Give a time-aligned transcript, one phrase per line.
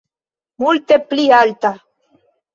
[0.63, 1.73] Multe pli alta.